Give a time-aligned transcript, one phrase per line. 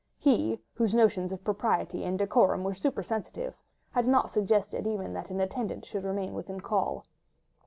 [0.17, 3.53] He, whose notions of propriety and decorum were supersensitive,
[3.91, 7.05] had not suggested even that an attendant should remain within call.